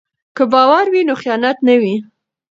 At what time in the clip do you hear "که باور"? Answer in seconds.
0.35-0.85